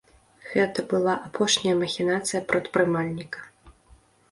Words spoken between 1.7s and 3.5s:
махінацыя прадпрымальніка.